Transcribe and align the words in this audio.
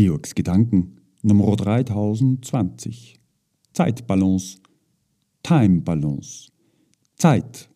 Georgs 0.00 0.36
Gedanken. 0.36 1.00
Nummer 1.22 1.56
3020 1.56 3.18
Zeitbalance. 3.72 4.58
Time-Balance 5.42 6.52
Zeit, 7.16 7.68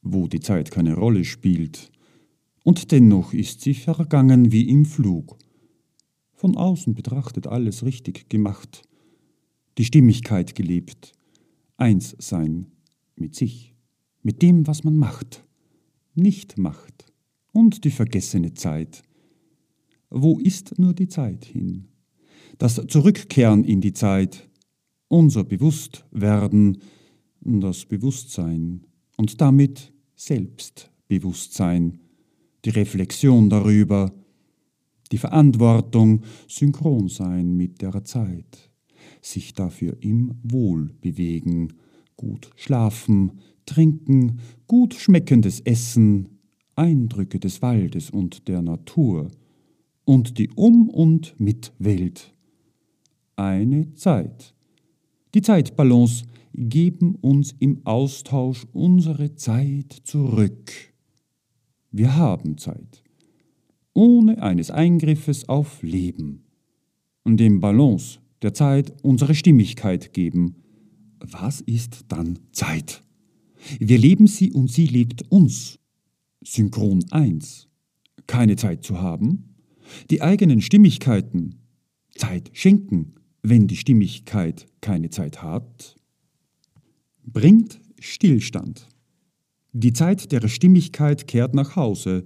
wo 0.00 0.28
die 0.28 0.40
Zeit 0.40 0.70
keine 0.70 0.94
Rolle 0.94 1.26
spielt, 1.26 1.92
und 2.64 2.90
dennoch 2.90 3.34
ist 3.34 3.60
sie 3.60 3.74
vergangen 3.74 4.50
wie 4.50 4.66
im 4.70 4.86
Flug. 4.86 5.36
Von 6.32 6.56
außen 6.56 6.94
betrachtet 6.94 7.46
alles 7.46 7.84
richtig 7.84 8.30
gemacht, 8.30 8.88
die 9.76 9.84
Stimmigkeit 9.84 10.54
gelebt, 10.54 11.12
eins 11.76 12.16
sein 12.18 12.68
mit 13.14 13.34
sich, 13.34 13.74
mit 14.22 14.40
dem, 14.40 14.66
was 14.66 14.84
man 14.84 14.96
macht, 14.96 15.44
nicht 16.14 16.56
macht, 16.56 17.12
und 17.52 17.84
die 17.84 17.90
vergessene 17.90 18.54
Zeit. 18.54 19.02
Wo 20.14 20.38
ist 20.38 20.78
nur 20.78 20.92
die 20.92 21.08
Zeit 21.08 21.46
hin? 21.46 21.88
Das 22.58 22.74
Zurückkehren 22.86 23.64
in 23.64 23.80
die 23.80 23.94
Zeit, 23.94 24.46
unser 25.08 25.42
Bewusstwerden, 25.42 26.78
das 27.40 27.86
Bewusstsein 27.86 28.84
und 29.16 29.40
damit 29.40 29.90
Selbstbewusstsein, 30.14 31.98
die 32.66 32.70
Reflexion 32.70 33.48
darüber, 33.48 34.12
die 35.12 35.18
Verantwortung, 35.18 36.24
synchron 36.46 37.08
sein 37.08 37.56
mit 37.56 37.80
der 37.80 38.04
Zeit, 38.04 38.70
sich 39.22 39.54
dafür 39.54 39.96
im 40.00 40.34
Wohl 40.42 40.90
bewegen, 41.00 41.72
gut 42.18 42.50
schlafen, 42.56 43.32
trinken, 43.64 44.40
gut 44.66 44.92
schmeckendes 44.92 45.60
Essen, 45.60 46.38
Eindrücke 46.76 47.40
des 47.40 47.62
Waldes 47.62 48.10
und 48.10 48.46
der 48.48 48.60
Natur 48.60 49.30
und 50.04 50.38
die 50.38 50.50
Um- 50.54 50.88
und 50.88 51.38
Mitwelt. 51.38 52.34
Eine 53.36 53.94
Zeit. 53.94 54.54
Die 55.34 55.42
Zeitbalance 55.42 56.24
geben 56.54 57.14
uns 57.16 57.54
im 57.58 57.80
Austausch 57.86 58.66
unsere 58.72 59.34
Zeit 59.34 59.92
zurück. 60.04 60.72
Wir 61.90 62.16
haben 62.16 62.58
Zeit, 62.58 63.02
ohne 63.94 64.42
eines 64.42 64.70
Eingriffes 64.70 65.48
auf 65.48 65.82
Leben 65.82 66.44
und 67.24 67.38
dem 67.38 67.60
Balance 67.60 68.18
der 68.42 68.54
Zeit 68.54 68.92
unsere 69.02 69.34
Stimmigkeit 69.34 70.12
geben. 70.12 70.56
Was 71.20 71.60
ist 71.60 72.06
dann 72.08 72.38
Zeit? 72.52 73.02
Wir 73.78 73.98
leben 73.98 74.26
sie 74.26 74.52
und 74.52 74.70
sie 74.70 74.86
lebt 74.86 75.30
uns. 75.30 75.78
Synchron 76.44 77.04
1. 77.10 77.68
Keine 78.26 78.56
Zeit 78.56 78.82
zu 78.82 79.00
haben. 79.00 79.51
Die 80.10 80.22
eigenen 80.22 80.60
Stimmigkeiten. 80.60 81.60
Zeit 82.14 82.50
schenken, 82.52 83.14
wenn 83.42 83.66
die 83.66 83.76
Stimmigkeit 83.76 84.66
keine 84.80 85.10
Zeit 85.10 85.42
hat. 85.42 85.96
Bringt 87.24 87.80
Stillstand. 87.98 88.88
Die 89.72 89.92
Zeit 89.92 90.32
der 90.32 90.46
Stimmigkeit 90.48 91.26
kehrt 91.26 91.54
nach 91.54 91.76
Hause. 91.76 92.24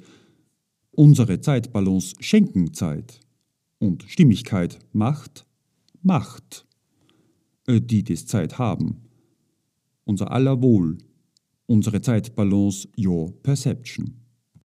Unsere 0.91 1.41
Zeitbalance 1.41 2.17
schenken 2.21 2.75
Zeit. 2.75 3.21
Und 3.79 4.05
Stimmigkeit 4.09 4.79
macht 4.93 5.47
Macht. 6.03 6.67
Die 7.69 8.05
das 8.05 8.27
Zeit 8.27 8.59
haben. 8.59 9.03
Unser 10.05 10.31
aller 10.31 10.63
Wohl 10.63 10.99
unsere 11.67 12.01
Zeitbalance 12.01 12.89
Your 12.97 13.33
Perception. 13.43 14.26